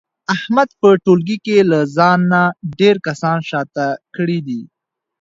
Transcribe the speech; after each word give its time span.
احمد 0.35 0.69
په 0.79 0.89
ټولګي 1.03 1.57
له 1.71 1.79
ځانه 1.95 2.41
ډېر 2.79 2.95
کسان 3.07 3.37
شاته 3.49 3.87
کړي 4.15 4.39
دي. 4.47 4.61